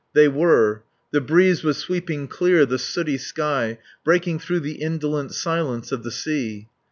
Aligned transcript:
They 0.13 0.27
were. 0.27 0.81
The 1.11 1.21
breeze 1.21 1.63
was 1.63 1.77
sweeping 1.77 2.27
clear 2.27 2.65
the 2.65 2.79
sooty 2.79 3.19
sky, 3.19 3.77
breaking 4.03 4.39
through 4.39 4.61
the 4.61 4.81
indolent 4.81 5.31
silence 5.35 5.91
of 5.91 6.01
the 6.01 6.09
sea. 6.09 6.69